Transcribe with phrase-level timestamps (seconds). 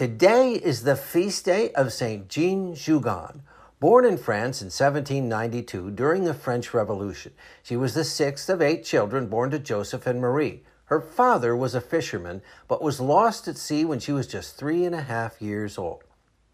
[0.00, 3.42] Today is the feast day of Saint Jeanne Jugan.
[3.80, 8.82] Born in France in 1792 during the French Revolution, she was the sixth of eight
[8.82, 10.62] children born to Joseph and Marie.
[10.86, 14.86] Her father was a fisherman, but was lost at sea when she was just three
[14.86, 16.04] and a half years old.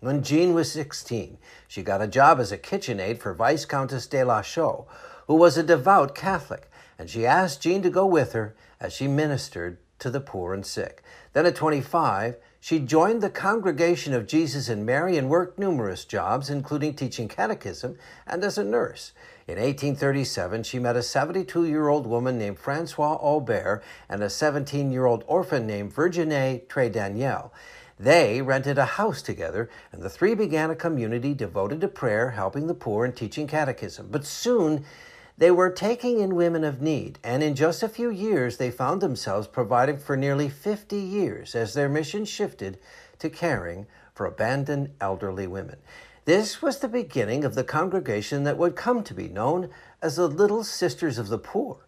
[0.00, 1.38] When Jeanne was 16,
[1.68, 4.88] she got a job as a kitchen-aide for Viscountess de la Chaux,
[5.28, 6.68] who was a devout Catholic,
[6.98, 10.64] and she asked Jeanne to go with her as she ministered to the poor and
[10.64, 11.02] sick.
[11.32, 16.50] Then at 25, she joined the Congregation of Jesus and Mary and worked numerous jobs,
[16.50, 17.96] including teaching catechism
[18.26, 19.12] and as a nurse.
[19.46, 24.90] In 1837, she met a 72 year old woman named Francois Aubert and a 17
[24.90, 27.50] year old orphan named Virginie Tredaniel.
[27.98, 32.66] They rented a house together, and the three began a community devoted to prayer, helping
[32.66, 34.08] the poor, and teaching catechism.
[34.10, 34.84] But soon,
[35.38, 39.00] they were taking in women of need, and in just a few years, they found
[39.00, 42.78] themselves providing for nearly 50 years as their mission shifted
[43.18, 45.76] to caring for abandoned elderly women.
[46.24, 49.68] This was the beginning of the congregation that would come to be known
[50.00, 51.86] as the Little Sisters of the Poor.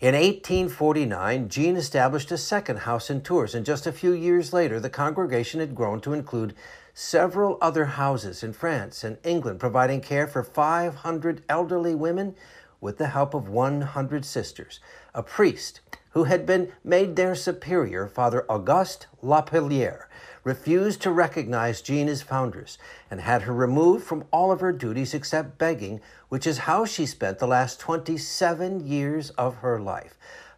[0.00, 4.80] In 1849, Jeanne established a second house in Tours, and just a few years later,
[4.80, 6.54] the congregation had grown to include
[6.92, 12.34] several other houses in France and England, providing care for 500 elderly women
[12.80, 14.80] with the help of 100 sisters.
[15.14, 20.08] A priest who had been made their superior, Father Auguste Le Pailleur,
[20.44, 22.78] refused to recognize Jeanne as foundress
[23.10, 27.04] and had her removed from all of her duties except begging, which is how she
[27.04, 30.16] spent the last 27 years of her life.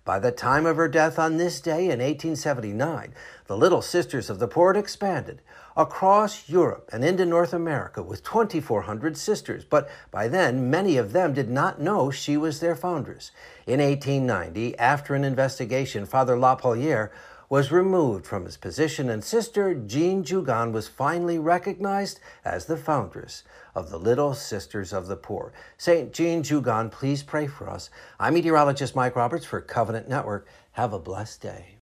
[0.09, 3.12] By the time of her death on this day in 1879,
[3.47, 5.42] the Little Sisters of the Poor had expanded
[5.77, 11.34] across Europe and into North America with 2,400 sisters, but by then many of them
[11.34, 13.33] did not know she was their foundress.
[13.67, 17.12] In 1890, after an investigation, Father Le Pailleur
[17.49, 23.43] was removed from his position, and Sister Jeanne Jugan was finally recognized as the foundress
[23.75, 25.53] of the Little Sisters of the Poor.
[25.79, 26.13] St.
[26.13, 27.89] Jeanne Jugan, please pray for us.
[28.20, 30.47] I'm meteorologist Mike Roberts for Covenant Network.
[30.73, 31.77] Have a blessed day.